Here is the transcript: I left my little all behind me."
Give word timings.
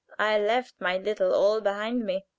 I 0.17 0.39
left 0.39 0.81
my 0.81 0.97
little 0.97 1.31
all 1.31 1.61
behind 1.61 2.07
me." 2.07 2.25